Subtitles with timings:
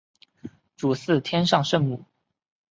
[0.75, 2.05] 主祀天上圣母。